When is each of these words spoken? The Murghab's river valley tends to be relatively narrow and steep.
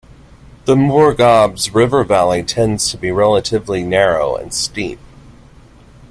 The 0.65 0.73
Murghab's 0.73 1.75
river 1.75 2.03
valley 2.03 2.41
tends 2.41 2.89
to 2.89 2.97
be 2.97 3.11
relatively 3.11 3.83
narrow 3.83 4.35
and 4.35 4.51
steep. 4.51 4.97